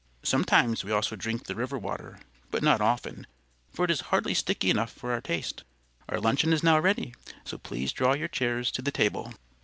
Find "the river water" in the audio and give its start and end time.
1.45-2.21